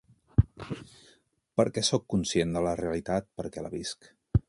Perquè 1.61 1.85
sóc 1.91 2.09
conscient 2.17 2.57
de 2.59 2.67
la 2.69 2.75
realitat 2.83 3.33
perquè 3.41 3.69
la 3.69 3.77
visc. 3.81 4.15